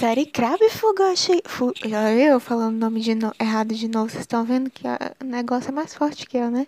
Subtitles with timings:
[0.00, 1.42] Série Crab Fugoshi.
[1.44, 1.74] Fu...
[2.18, 3.34] Eu falando o nome de no...
[3.38, 4.82] errado de novo, vocês estão vendo que
[5.20, 6.66] o negócio é mais forte que eu, né?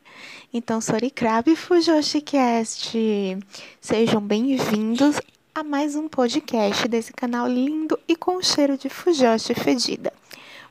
[0.53, 2.95] Então, Sorry Crab Fujoshi Cast.
[3.81, 5.19] Sejam bem-vindos
[5.55, 10.13] a mais um podcast desse canal lindo e com cheiro de Fujoshi fedida.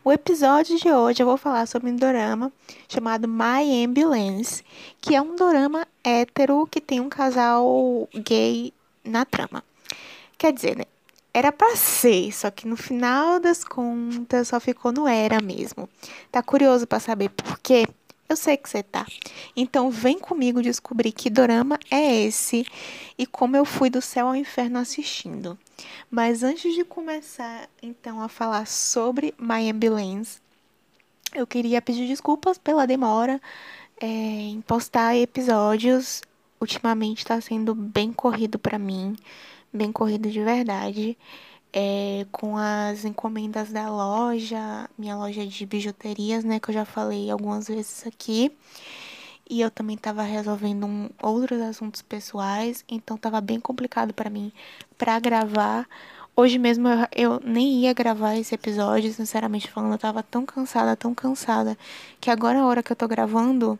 [0.03, 2.53] O episódio de hoje eu vou falar sobre um dorama
[2.87, 4.63] chamado My Ambulance,
[5.01, 8.71] que é um dorama hétero que tem um casal gay
[9.03, 9.63] na trama.
[10.37, 10.83] Quer dizer, né?
[11.33, 15.89] Era pra ser, só que no final das contas só ficou no era mesmo.
[16.29, 17.87] Tá curioso para saber por quê?
[18.27, 19.05] Eu sei que você tá.
[19.55, 22.65] Então vem comigo descobrir que dorama é esse
[23.17, 25.57] e como eu fui do céu ao inferno assistindo.
[26.09, 30.39] Mas antes de começar então a falar sobre My Ambulance,
[31.33, 33.41] eu queria pedir desculpas pela demora
[34.01, 36.21] é, em postar episódios.
[36.59, 39.15] Ultimamente está sendo bem corrido para mim
[39.73, 41.17] bem corrido de verdade.
[41.73, 47.31] É, com as encomendas da loja, minha loja de bijuterias, né, que eu já falei
[47.31, 48.51] algumas vezes aqui.
[49.49, 54.51] E eu também estava resolvendo um, outros assuntos pessoais, então estava bem complicado para mim
[54.97, 55.87] para gravar.
[56.35, 60.95] Hoje mesmo eu, eu, nem ia gravar esse episódio, sinceramente falando, eu tava tão cansada,
[60.95, 61.77] tão cansada,
[62.19, 63.77] que agora a hora que eu tô gravando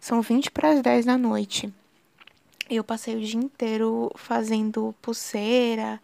[0.00, 1.72] são 20 para as 10 da noite.
[2.74, 6.00] Eu passei o dia inteiro fazendo pulseira.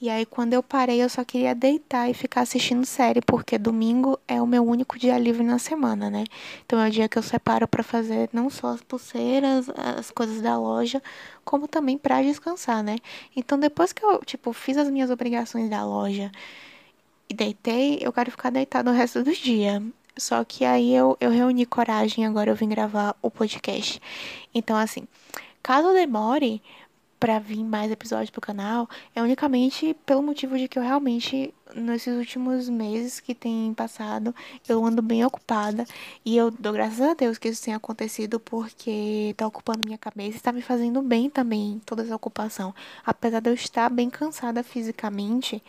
[0.00, 4.18] E aí, quando eu parei, eu só queria deitar e ficar assistindo série, porque domingo
[4.26, 6.24] é o meu único dia livre na semana, né?
[6.64, 10.40] Então é o dia que eu separo para fazer não só as pulseiras, as coisas
[10.40, 11.00] da loja,
[11.44, 12.96] como também para descansar, né?
[13.36, 16.32] Então, depois que eu, tipo, fiz as minhas obrigações da loja
[17.28, 19.82] e deitei, eu quero ficar deitado o resto do dia.
[20.16, 24.00] Só que aí eu, eu reuni coragem, agora eu vim gravar o podcast.
[24.52, 25.06] Então, assim.
[25.62, 26.62] Caso demore
[27.18, 32.16] para vir mais episódios pro canal, é unicamente pelo motivo de que eu realmente, nesses
[32.16, 34.34] últimos meses que tem passado,
[34.68, 35.84] eu ando bem ocupada.
[36.24, 40.38] E eu dou graças a Deus que isso tenha acontecido, porque tá ocupando minha cabeça
[40.38, 42.74] e tá me fazendo bem também, toda essa ocupação.
[43.04, 45.62] Apesar de eu estar bem cansada fisicamente,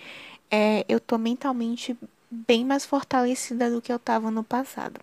[0.52, 1.98] é, eu tô mentalmente
[2.30, 5.00] bem mais fortalecida do que eu tava no passado.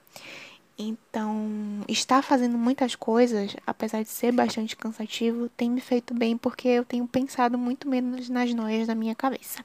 [0.78, 6.69] Então, estar fazendo muitas coisas, apesar de ser bastante cansativo, tem me feito bem porque
[6.69, 9.64] eu tenho pensado muito menos nas noias da minha cabeça.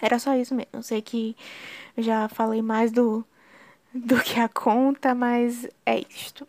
[0.00, 0.70] Era só isso mesmo.
[0.72, 1.36] Eu sei que
[1.96, 3.22] já falei mais do,
[3.92, 6.48] do que a conta, mas é isto.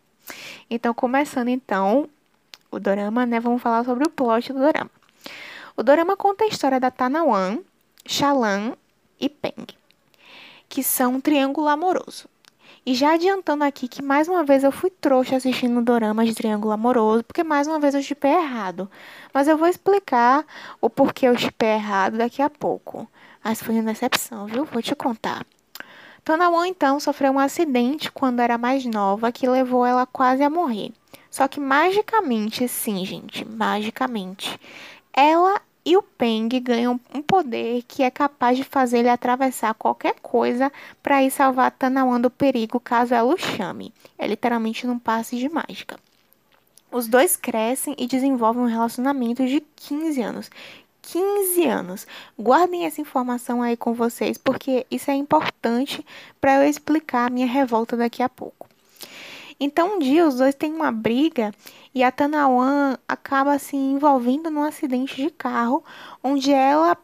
[0.70, 2.10] Então, começando então
[2.72, 3.42] o dorama, né?
[3.42, 4.92] Vamos falar sobre o plot do dorama.
[5.76, 7.60] O dorama conta a história da Tanawan,
[8.06, 8.74] Shalan
[9.20, 9.68] e Peng,
[10.68, 12.30] que são um triângulo amoroso.
[12.86, 16.72] E já adiantando aqui que mais uma vez eu fui trouxa assistindo doramas de triângulo
[16.72, 18.90] amoroso, porque mais uma vez eu chipei errado.
[19.34, 20.46] Mas eu vou explicar
[20.82, 23.08] o porquê eu chipei errado daqui a pouco.
[23.44, 24.66] Mas foi uma decepção, viu?
[24.66, 25.46] Vou te contar.
[26.24, 30.92] Tanawan então sofreu um acidente quando era mais nova que levou ela quase a morrer.
[31.30, 34.60] Só que magicamente, sim, gente, magicamente,
[35.14, 40.14] ela e o Peng ganham um poder que é capaz de fazer ele atravessar qualquer
[40.22, 43.92] coisa para ir salvar Tanawan do perigo caso ela o chame.
[44.16, 45.98] É literalmente num passe de mágica.
[46.92, 50.52] Os dois crescem e desenvolvem um relacionamento de 15 anos.
[51.02, 52.08] 15 anos.
[52.40, 56.06] Guardem essa informação aí com vocês, porque isso é importante
[56.40, 58.69] para eu explicar a minha revolta daqui a pouco.
[59.60, 61.54] Então, um dia os dois têm uma briga
[61.94, 65.84] e a Tanawan acaba se envolvendo num acidente de carro,
[66.24, 66.98] onde ela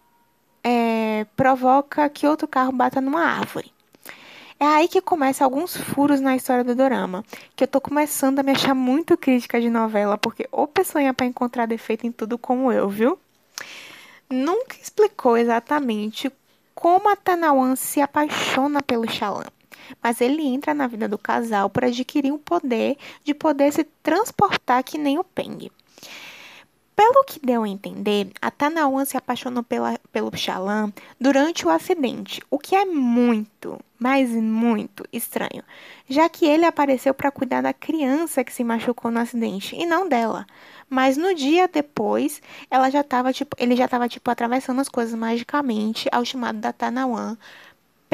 [0.63, 3.73] é, provoca que outro carro bata numa árvore.
[4.57, 7.25] É aí que começa alguns furos na história do dorama,
[7.57, 11.13] que eu tô começando a me achar muito crítica de novela, porque ou pessoa ia
[11.13, 13.19] pra encontrar defeito em tudo como eu, viu?
[14.29, 16.31] Nunca explicou exatamente
[16.73, 19.54] como a Tanawan se apaixona pelo Shalan
[20.01, 24.83] mas ele entra na vida do casal para adquirir o poder de poder se transportar
[24.83, 25.69] que nem o Peng.
[26.95, 32.41] Pelo que deu a entender, a Tanawan se apaixonou pela, pelo Xalan durante o acidente,
[32.49, 35.61] o que é muito, mas muito estranho,
[36.07, 40.07] já que ele apareceu para cuidar da criança que se machucou no acidente e não
[40.07, 40.45] dela.
[40.89, 42.41] Mas no dia depois,
[42.71, 46.71] ela já tava, tipo, ele já estava tipo atravessando as coisas magicamente ao chamado da
[46.71, 47.35] Tanawan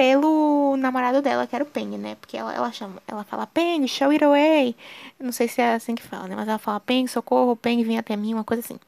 [0.02, 2.16] pelo namorado dela, que era o Peng, né?
[2.16, 4.76] Porque ela, ela chama, ela fala Peng, show it away.
[5.20, 6.36] não sei se é assim que fala, né?
[6.36, 8.80] Mas ela fala Peng, socorro, Peng, vem até mim, uma coisa assim.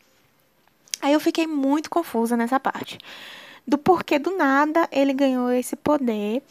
[1.04, 2.98] Aí eu fiquei muito confusa nessa parte.
[3.68, 6.42] Do porquê do nada ele ganhou esse poder.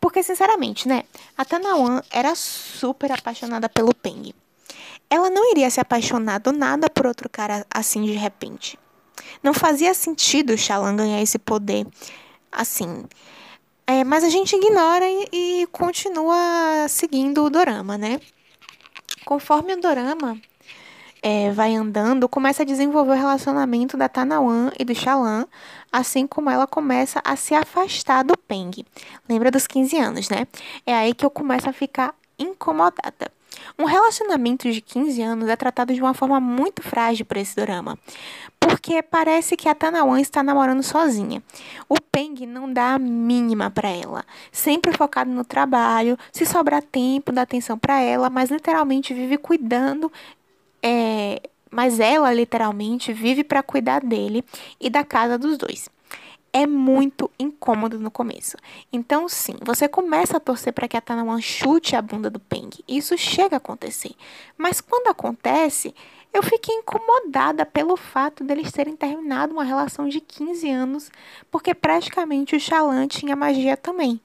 [0.00, 1.02] Porque, sinceramente, né?
[1.36, 4.32] A Tanawan era super apaixonada pelo Peng.
[5.10, 8.78] Ela não iria se apaixonar do nada por outro cara assim de repente.
[9.42, 11.84] Não fazia sentido o Shalan ganhar esse poder
[12.56, 13.04] Assim.
[13.86, 18.20] É, mas a gente ignora e, e continua seguindo o dorama, né?
[19.24, 20.40] Conforme o dorama
[21.22, 25.46] é, vai andando, começa a desenvolver o relacionamento da Tanawan e do Shalan,
[25.92, 28.84] assim como ela começa a se afastar do Peng.
[29.28, 30.46] Lembra dos 15 anos, né?
[30.84, 33.30] É aí que eu começo a ficar incomodada.
[33.78, 37.98] Um relacionamento de 15 anos é tratado de uma forma muito frágil por esse drama,
[38.66, 41.40] porque parece que a Tanawan está namorando sozinha.
[41.88, 47.30] O Peng não dá a mínima para ela, sempre focado no trabalho, se sobrar tempo,
[47.30, 50.10] dá atenção para ela, mas literalmente vive cuidando
[50.82, 51.40] é,
[51.70, 54.44] mas ela literalmente vive para cuidar dele
[54.80, 55.88] e da casa dos dois
[56.52, 58.56] é muito incômodo no começo.
[58.90, 62.70] Então, sim, você começa a torcer para que a Tanawan chute a bunda do Peng.
[62.88, 64.12] Isso chega a acontecer.
[64.56, 65.94] Mas quando acontece,
[66.36, 71.10] eu fiquei incomodada pelo fato deles terem terminado uma relação de 15 anos,
[71.50, 74.20] porque praticamente o Xalan tinha magia também.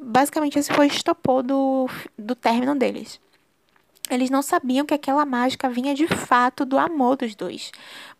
[0.00, 3.18] Basicamente, esse foi o estopor do, do término deles.
[4.08, 7.72] Eles não sabiam que aquela mágica vinha de fato do amor dos dois.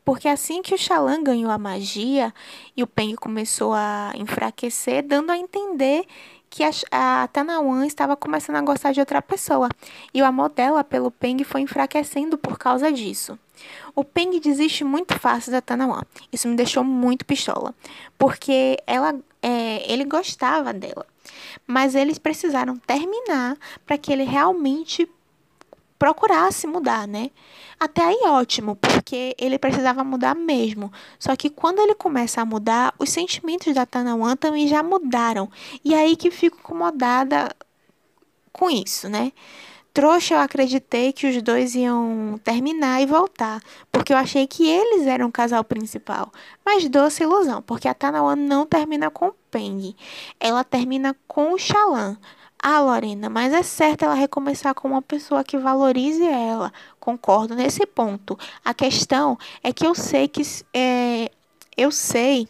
[0.05, 2.35] Porque assim que o Xalan ganhou a magia
[2.77, 6.05] e o Peng começou a enfraquecer, dando a entender
[6.51, 9.69] que a, a Tanawan estava começando a gostar de outra pessoa.
[10.13, 13.39] E o amor dela pelo Peng foi enfraquecendo por causa disso.
[13.95, 16.03] O Peng desiste muito fácil da Tanawan.
[16.33, 17.75] Isso me deixou muito pistola.
[18.19, 21.07] Porque ela, é, ele gostava dela.
[21.67, 25.09] Mas eles precisaram terminar para que ele realmente
[25.99, 27.31] procurasse mudar, né?
[27.79, 30.93] Até aí ótimo, porque ele precisava mudar mesmo.
[31.19, 35.51] Só que quando ele começa a mudar, os sentimentos da Tanawan também já mudaram.
[35.85, 37.55] E aí que fico incomodada
[38.53, 39.33] com isso, né?
[39.97, 45.07] Trouxa, eu acreditei que os dois iam terminar e voltar, porque eu achei que eles
[45.07, 46.31] eram o casal principal.
[46.63, 49.97] Mas doce ilusão, porque a Tanawan não termina com o Peng.
[50.39, 52.19] Ela termina com o Xalan.
[52.69, 56.73] Ah, Lorena, mas é certo ela recomeçar com uma pessoa que valorize ela.
[56.99, 58.37] Concordo nesse ponto.
[58.65, 60.43] A questão é que eu sei que
[60.75, 61.31] é,
[61.77, 62.49] eu sei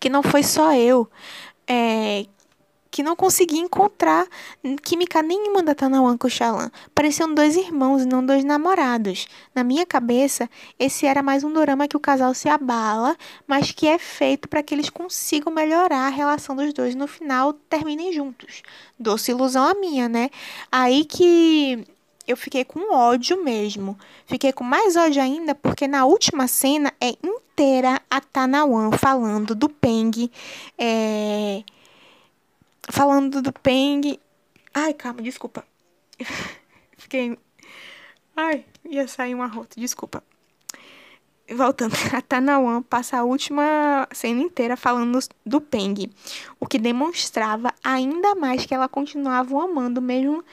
[0.00, 1.08] que não foi só eu
[1.68, 2.26] é,
[2.96, 4.26] que não consegui encontrar
[4.82, 6.70] química nenhuma da Tanawan com o Xalan.
[6.94, 9.28] Pareciam dois irmãos e não dois namorados.
[9.54, 10.48] Na minha cabeça,
[10.78, 13.14] esse era mais um dorama que o casal se abala,
[13.46, 17.52] mas que é feito para que eles consigam melhorar a relação dos dois no final
[17.52, 18.62] terminem juntos.
[18.98, 20.30] Doce ilusão a minha, né?
[20.72, 21.84] Aí que
[22.26, 23.98] eu fiquei com ódio mesmo.
[24.24, 29.68] Fiquei com mais ódio ainda porque na última cena é inteira a Tanawan falando do
[29.68, 30.30] Peng.
[30.78, 31.62] É
[32.90, 34.18] falando do Peng.
[34.74, 35.64] Ai, calma, desculpa.
[36.96, 37.38] Fiquei.
[38.34, 40.22] Ai, ia sair uma rota, desculpa.
[41.48, 46.10] Voltando, a Tanawan passa a última cena inteira falando do Peng,
[46.58, 50.44] o que demonstrava ainda mais que ela continuava amando, mesmo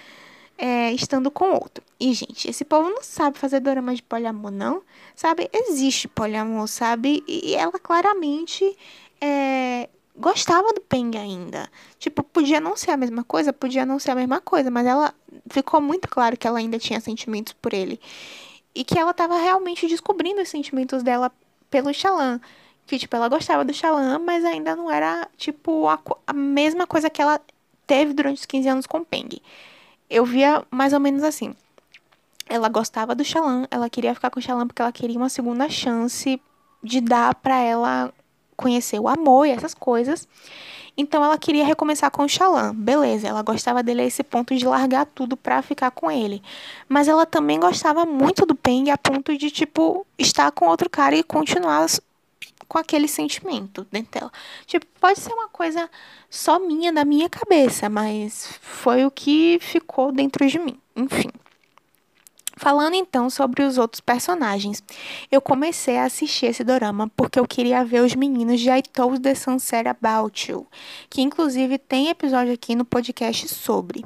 [0.58, 1.84] é, estando com outro.
[2.00, 4.84] E, gente, esse povo não sabe fazer dorama de poliamor, não.
[5.16, 5.50] Sabe?
[5.52, 7.24] Existe poliamor, sabe?
[7.28, 8.78] E ela claramente
[9.20, 11.70] é, gostava do Peng ainda.
[11.98, 15.14] Tipo, podia não ser a mesma coisa, podia não ser a mesma coisa, mas ela
[15.50, 18.00] ficou muito claro que ela ainda tinha sentimentos por ele.
[18.76, 21.32] E que ela estava realmente descobrindo os sentimentos dela
[21.70, 22.40] pelo Xalan.
[22.86, 27.10] Que, tipo, ela gostava do Xalan, mas ainda não era, tipo, a, a mesma coisa
[27.10, 27.40] que ela
[27.88, 29.42] teve durante os 15 anos com o Peng.
[30.10, 31.56] Eu via mais ou menos assim.
[32.48, 35.70] Ela gostava do Xalan, ela queria ficar com o Xalan porque ela queria uma segunda
[35.70, 36.42] chance
[36.84, 38.14] de dar para ela
[38.56, 40.28] conhecer o amor e essas coisas.
[40.96, 42.74] Então ela queria recomeçar com o Xalan.
[42.76, 46.42] Beleza, ela gostava dele a esse ponto de largar tudo pra ficar com ele.
[46.88, 51.16] Mas ela também gostava muito do Peng a ponto de, tipo, estar com outro cara
[51.16, 51.88] e continuar
[52.68, 54.32] com aquele sentimento dentro dela.
[54.66, 55.90] Tipo, pode ser uma coisa
[56.30, 60.80] só minha, da minha cabeça, mas foi o que ficou dentro de mim.
[60.96, 61.30] Enfim.
[62.56, 64.84] Falando então sobre os outros personagens,
[65.32, 69.20] eu comecei a assistir esse dorama porque eu queria ver os meninos de I Told
[69.22, 70.68] the Sunset About You,
[71.10, 74.06] que inclusive tem episódio aqui no podcast sobre.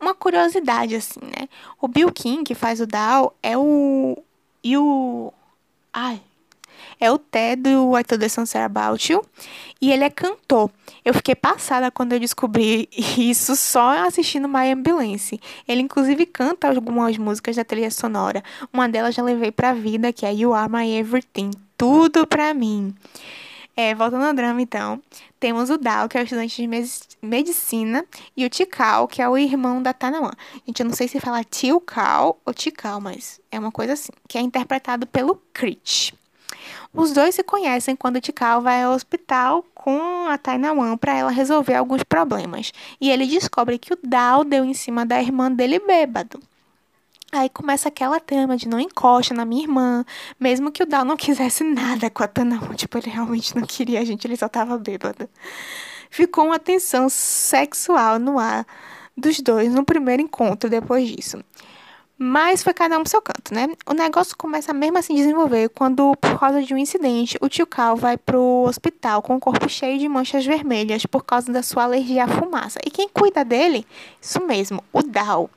[0.00, 1.48] Uma curiosidade assim, né?
[1.80, 4.16] O Bill King, que faz o Dao, é o
[4.62, 5.32] e o
[5.92, 6.20] ai,
[7.00, 9.24] é o Ted do Told the Sunset About You.
[9.80, 10.70] E ele é cantor.
[11.04, 15.40] Eu fiquei passada quando eu descobri isso só assistindo My Ambulance.
[15.68, 18.42] Ele inclusive canta algumas músicas da trilha sonora.
[18.72, 21.50] Uma delas já levei pra vida, que é You Are My Everything.
[21.76, 22.94] Tudo pra mim.
[23.76, 25.02] É, voltando ao drama, então,
[25.40, 26.68] temos o Dao, que é o estudante de
[27.20, 30.30] medicina, e o Tikal, que é o irmão da Tanawan.
[30.64, 34.38] Gente, eu não sei se fala Tilkal ou Tikal, mas é uma coisa assim, que
[34.38, 36.14] é interpretado pelo Crit.
[36.92, 41.74] Os dois se conhecem quando Tikal vai ao hospital com a Tainawan para ela resolver
[41.74, 42.72] alguns problemas.
[43.00, 46.40] E ele descobre que o Dao deu em cima da irmã dele bêbado.
[47.32, 50.04] Aí começa aquela trama de não encosta na minha irmã,
[50.38, 52.74] mesmo que o Dal não quisesse nada com a Tainawan.
[52.74, 55.28] Tipo, ele realmente não queria a gente, ele só tava bêbado.
[56.08, 58.64] Ficou uma tensão sexual no ar
[59.16, 61.42] dos dois no primeiro encontro depois disso.
[62.26, 63.68] Mas foi cada um pro seu canto, né?
[63.86, 67.66] O negócio começa mesmo a se desenvolver quando, por causa de um incidente, o tio
[67.66, 71.82] Cal vai pro hospital com o corpo cheio de manchas vermelhas por causa da sua
[71.82, 72.78] alergia à fumaça.
[72.82, 73.86] E quem cuida dele?
[74.22, 75.50] Isso mesmo, o Dal.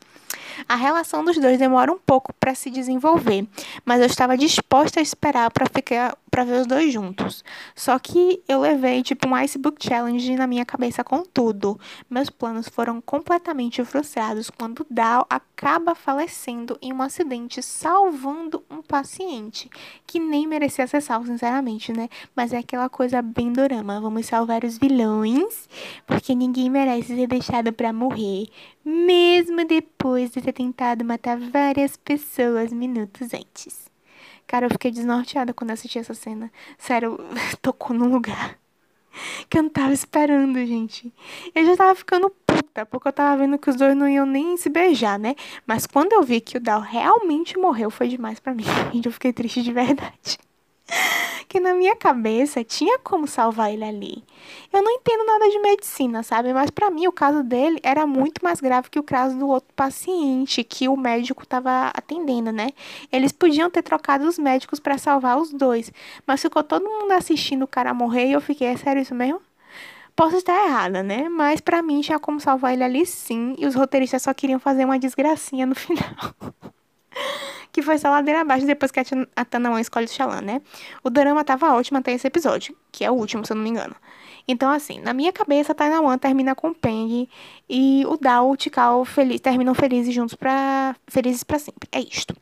[0.67, 3.45] A relação dos dois demora um pouco para se desenvolver,
[3.85, 7.43] mas eu estava disposta a esperar para ficar para ver os dois juntos.
[7.75, 11.79] Só que eu levei tipo um Icebook Challenge na minha cabeça com tudo.
[12.07, 19.69] Meus planos foram completamente frustrados quando Dal acaba falecendo em um acidente salvando um paciente
[20.05, 22.07] que nem merecia ser salvo, sinceramente, né?
[22.35, 25.67] Mas é aquela coisa bem dorama, vamos salvar os vilões,
[26.05, 28.47] porque ninguém merece ser deixado para morrer,
[28.85, 33.91] mesmo depois de ter tentado matar várias pessoas minutos antes.
[34.45, 36.49] Cara, eu fiquei desnorteada quando assisti essa cena.
[36.77, 37.19] Sério,
[37.61, 38.57] tocou num lugar
[39.49, 41.13] que eu não tava esperando, gente.
[41.53, 44.55] Eu já tava ficando puta, porque eu tava vendo que os dois não iam nem
[44.55, 45.35] se beijar, né?
[45.65, 48.63] Mas quando eu vi que o Dal realmente morreu, foi demais para mim.
[48.93, 50.37] Gente, eu fiquei triste de verdade
[51.47, 54.23] que na minha cabeça tinha como salvar ele ali.
[54.71, 56.53] Eu não entendo nada de medicina, sabe?
[56.53, 59.73] Mas para mim o caso dele era muito mais grave que o caso do outro
[59.75, 62.69] paciente que o médico estava atendendo, né?
[63.11, 65.91] Eles podiam ter trocado os médicos para salvar os dois,
[66.25, 69.41] mas ficou todo mundo assistindo o cara morrer e eu fiquei, é sério isso mesmo?
[70.15, 71.29] Posso estar errada, né?
[71.29, 74.83] Mas para mim tinha como salvar ele ali sim, e os roteiristas só queriam fazer
[74.85, 76.33] uma desgracinha no final
[77.77, 78.99] que foi só ladeira abaixo depois que
[79.35, 80.63] a Tanawan escolhe o Xalã, né?
[81.03, 83.69] O drama tava ótimo até esse episódio, que é o último, se eu não me
[83.69, 83.95] engano.
[84.47, 87.29] Então, assim, na minha cabeça, a Tanawan termina com o Peng
[87.69, 90.95] e o Dao e o Tikal feliz, terminam felizes juntos pra.
[91.07, 91.87] felizes para sempre.
[91.91, 92.35] É isto.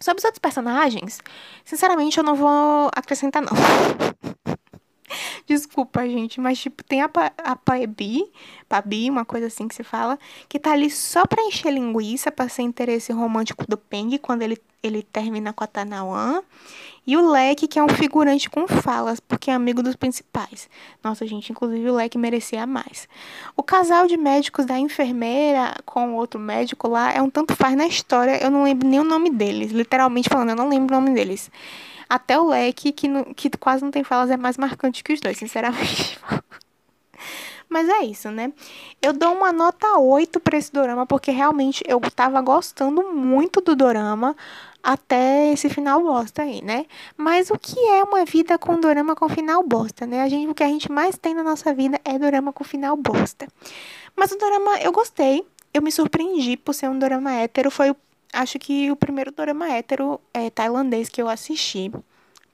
[0.00, 1.20] Sobre os outros personagens,
[1.64, 3.52] sinceramente, eu não vou acrescentar, não.
[5.46, 7.10] Desculpa, gente, mas tipo, tem a,
[7.44, 8.24] a Paebi,
[8.68, 12.48] Pabi, uma coisa assim que se fala, que tá ali só pra encher linguiça, pra
[12.48, 16.42] ser interesse romântico do Peng quando ele, ele termina com a Tanawan.
[17.04, 20.70] E o Leque, que é um figurante com falas, porque é amigo dos principais.
[21.02, 23.08] Nossa, gente, inclusive o Leque merecia mais.
[23.56, 27.88] O casal de médicos da enfermeira com outro médico lá é um tanto faz na
[27.88, 29.72] história, eu não lembro nem o nome deles.
[29.72, 31.50] Literalmente falando, eu não lembro o nome deles.
[32.12, 35.20] Até o leque, que, não, que quase não tem falas, é mais marcante que os
[35.20, 36.18] dois, sinceramente.
[37.70, 38.52] Mas é isso, né?
[39.00, 43.74] Eu dou uma nota 8 para esse dorama, porque realmente eu tava gostando muito do
[43.74, 44.36] dorama
[44.82, 46.84] até esse final bosta aí, né?
[47.16, 50.20] Mas o que é uma vida com dorama com final bosta, né?
[50.20, 52.94] A gente, o que a gente mais tem na nossa vida é dorama com final
[52.94, 53.48] bosta.
[54.14, 57.96] Mas o dorama eu gostei, eu me surpreendi por ser um dorama hétero, foi o
[58.32, 61.90] acho que o primeiro drama hétero é, tailandês que eu assisti.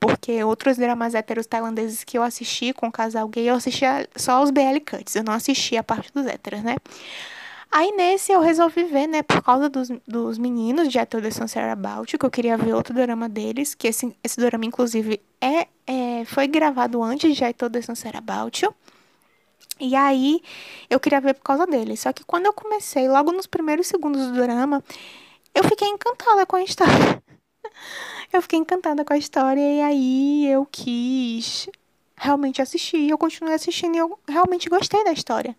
[0.00, 4.50] Porque outros dramas héteros tailandeses que eu assisti com casal gay, eu assistia só os
[4.50, 6.76] BL Cuts, eu não assistia a parte dos héteros, né?
[7.70, 12.16] Aí nesse eu resolvi ver, né, por causa dos, dos meninos de Ator Sunset About,
[12.16, 16.47] que eu queria ver outro drama deles, que esse, esse drama, inclusive, é, é, foi
[16.47, 18.68] gravado antes de Ator Sunset About.
[19.80, 20.40] E aí
[20.88, 22.00] eu queria ver por causa deles.
[22.00, 24.82] Só que quando eu comecei, logo nos primeiros segundos do drama,
[25.55, 27.23] eu fiquei encantada com a história.
[28.33, 31.69] eu fiquei encantada com a história e aí eu quis
[32.17, 33.09] realmente assistir.
[33.09, 35.57] Eu continuei assistindo e eu realmente gostei da história.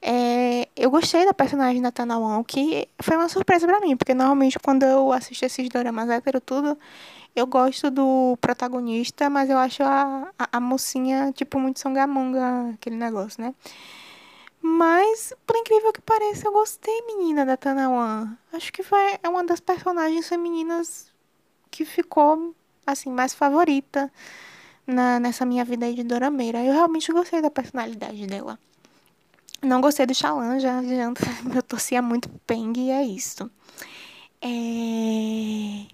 [0.00, 4.58] É, eu gostei da personagem da Tanawan, que foi uma surpresa para mim, porque normalmente
[4.58, 6.78] quando eu assisto esses dramas hétero tudo,
[7.34, 12.96] eu gosto do protagonista, mas eu acho a, a, a mocinha, tipo, muito songamonga, aquele
[12.96, 13.54] negócio, né?
[14.66, 18.34] Mas, por incrível que pareça, eu gostei, menina, da Tanawan.
[18.50, 21.12] Acho que foi é uma das personagens femininas
[21.70, 22.54] que ficou,
[22.86, 24.10] assim, mais favorita
[24.86, 26.64] na, nessa minha vida aí de Dorameira.
[26.64, 28.58] Eu realmente gostei da personalidade dela.
[29.60, 31.12] Não gostei do Xalan, já, já
[31.54, 33.50] eu torcia muito Peng e é isso.
[34.40, 35.86] É...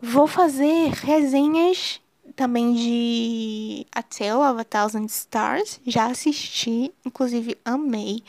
[0.00, 2.00] Vou fazer resenhas
[2.36, 5.80] também de A Tale of a Thousand Stars.
[5.86, 8.22] Já assisti, inclusive amei.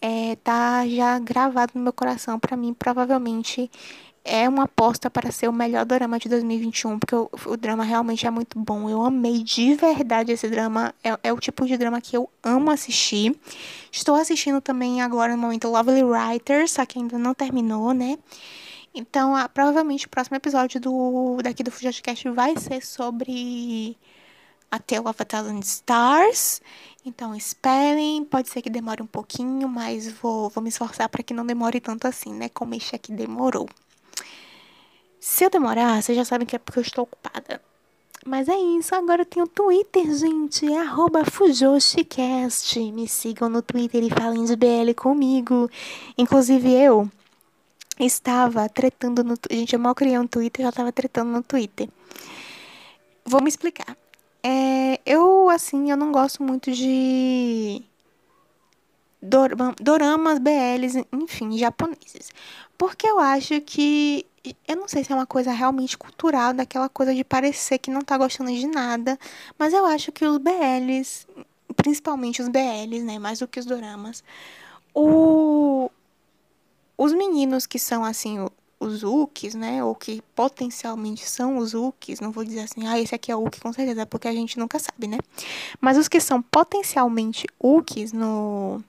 [0.00, 2.38] É, tá já gravado no meu coração.
[2.38, 3.70] para mim, provavelmente
[4.24, 8.26] é uma aposta para ser o melhor drama de 2021, porque o, o, drama realmente
[8.26, 8.88] é muito bom.
[8.88, 10.94] Eu amei de verdade esse drama.
[11.04, 13.38] É, é, o tipo de drama que eu amo assistir.
[13.92, 18.18] Estou assistindo também agora no momento Lovely Writers, só que ainda não terminou, né?
[18.94, 23.98] Então, a, provavelmente o próximo episódio do daqui do Fujashcast vai ser sobre
[24.70, 26.62] a Tale of a Thousand Stars.
[27.04, 28.24] Então, esperem.
[28.24, 31.80] Pode ser que demore um pouquinho, mas vou, vou me esforçar para que não demore
[31.80, 32.48] tanto assim, né?
[32.48, 33.68] Como este aqui demorou.
[35.18, 37.60] Se eu demorar, vocês já sabem que é porque eu estou ocupada.
[38.26, 42.78] Mas é isso, agora eu tenho Twitter, gente, é arroba Fujoshicast.
[42.92, 45.68] Me sigam no Twitter e falem de BL comigo.
[46.16, 47.10] Inclusive eu
[47.98, 49.34] estava tretando no...
[49.50, 51.88] Gente, eu mal criei um Twitter, já estava tretando no Twitter.
[53.24, 53.96] Vou me explicar.
[54.42, 57.82] É, eu, assim, eu não gosto muito de
[59.80, 62.30] doramas, BLs, enfim, japoneses.
[62.76, 64.26] Porque eu acho que.
[64.68, 68.02] Eu não sei se é uma coisa realmente cultural, daquela coisa de parecer que não
[68.02, 69.18] tá gostando de nada.
[69.58, 71.26] Mas eu acho que os BLs,
[71.74, 73.18] principalmente os BLs, né?
[73.18, 74.22] Mais do que os doramas.
[74.94, 75.90] O,
[76.96, 78.38] os meninos que são, assim,
[78.78, 79.82] os Ukis, né?
[79.82, 83.44] Ou que potencialmente são os Ukis, não vou dizer assim, ah, esse aqui é o
[83.44, 85.18] Uki com certeza, porque a gente nunca sabe, né?
[85.80, 88.82] Mas os que são potencialmente Ukis no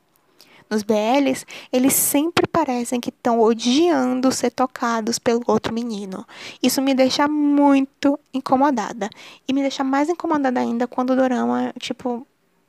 [0.68, 6.26] nos BLs, eles sempre parecem que estão odiando ser tocados pelo outro menino.
[6.62, 9.08] Isso me deixa muito incomodada.
[9.48, 12.26] E me deixa mais incomodada ainda quando o dorama, tipo,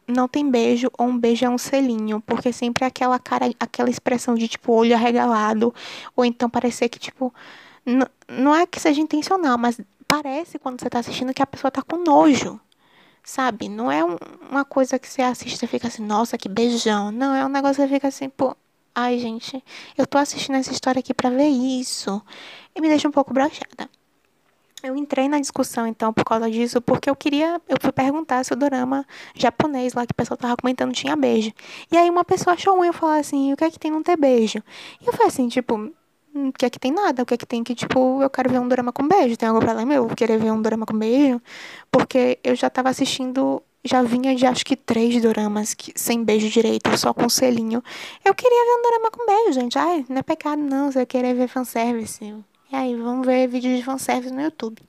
[0.06, 3.90] não tem beijo ou um beijo é um selinho, porque sempre é aquela cara, aquela
[3.90, 5.74] expressão de tipo olho arregalado,
[6.14, 7.32] ou então parecer que tipo
[8.28, 11.82] não é que seja intencional, mas parece quando você tá assistindo que a pessoa tá
[11.82, 12.60] com nojo.
[13.24, 13.68] Sabe?
[13.68, 14.16] Não é um,
[14.50, 17.10] uma coisa que você assiste e fica assim, nossa, que beijão.
[17.10, 18.56] Não, é um negócio que fica assim, pô,
[18.94, 19.62] ai, gente,
[19.98, 22.22] eu tô assistindo essa história aqui pra ver isso.
[22.74, 23.90] E me deixa um pouco brochada.
[24.86, 27.60] Eu entrei na discussão, então, por causa disso, porque eu queria.
[27.68, 31.50] Eu fui perguntar se o dorama japonês lá que o pessoal tava comentando tinha beijo.
[31.90, 34.00] E aí uma pessoa achou ruim eu falar assim: o que é que tem não
[34.00, 34.58] ter beijo?
[35.02, 35.92] E eu falei assim: tipo, hum,
[36.34, 37.24] o que é que tem nada?
[37.24, 39.36] O que é que tem que, tipo, eu quero ver um drama com beijo?
[39.36, 40.06] Tem pra lá meu?
[40.08, 41.42] Querer ver um drama com beijo?
[41.90, 43.60] Porque eu já tava assistindo.
[43.84, 47.82] Já vinha de acho que três doramas que, sem beijo direito, só com selinho.
[48.24, 49.78] Eu queria ver um drama com beijo, gente.
[49.78, 52.34] Ai, não é pecado não, você querer ver fanservice.
[52.76, 54.82] E aí, vamos ver vídeos de fanservice no YouTube.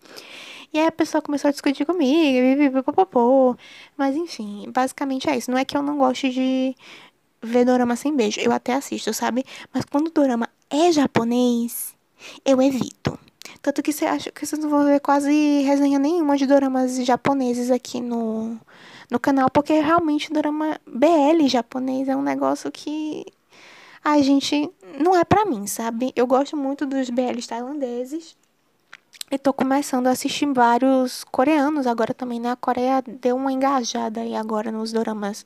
[0.73, 3.55] E aí a pessoa começou a discutir comigo, popopô.
[3.95, 5.49] Mas enfim, basicamente é isso.
[5.49, 6.75] Não é que eu não goste de
[7.41, 8.41] ver dorama sem beijo.
[8.41, 9.45] Eu até assisto, sabe?
[9.73, 11.95] Mas quando o dorama é japonês,
[12.43, 13.17] eu evito.
[13.61, 17.71] Tanto que você acha que vocês não vão ver quase resenha nenhuma de doramas japoneses
[17.71, 18.59] aqui no,
[19.09, 23.25] no canal, porque realmente dorama BL japonês é um negócio que
[24.07, 26.13] a gente não é para mim, sabe?
[26.15, 28.37] Eu gosto muito dos BLs tailandeses.
[29.29, 32.51] E tô começando a assistir vários coreanos agora também, né?
[32.51, 35.45] A Coreia deu uma engajada aí agora nos doramas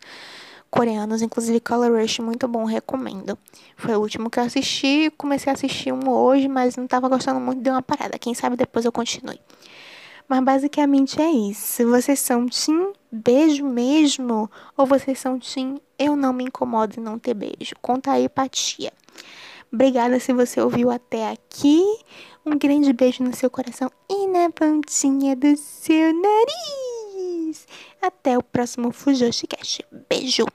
[0.70, 3.36] coreanos, inclusive Color Rush, muito bom, recomendo.
[3.76, 7.40] Foi o último que eu assisti, comecei a assistir um hoje, mas não tava gostando
[7.40, 8.20] muito, deu uma parada.
[8.20, 9.42] Quem sabe depois eu continue.
[10.30, 11.84] Mas basicamente é isso.
[11.88, 14.50] Vocês são Tim beijo mesmo?
[14.78, 17.76] Ou vocês são Tim eu não me incomodo em não ter beijo?
[17.82, 18.92] Conta aí pra tia.
[19.72, 21.82] Obrigada se você ouviu até aqui.
[22.46, 27.68] Um grande beijo no seu coração e na pontinha do seu nariz.
[28.02, 29.82] Até o próximo Fujoshi Cash.
[30.10, 30.46] Beijo!